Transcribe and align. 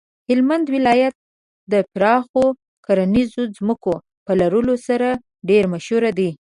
هلمند 0.29 0.65
ولایت 0.75 1.15
د 1.71 1.73
پراخو 1.93 2.45
کرنیزو 2.85 3.43
ځمکو 3.57 3.93
په 4.25 4.31
لرلو 4.41 4.75
سره 4.87 5.09
ډیر 5.49 5.63
مشهور 5.73 6.03
دی. 6.19 6.29